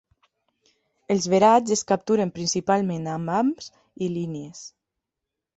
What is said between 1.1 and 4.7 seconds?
Els verats es capturen principalment amb hams i línies.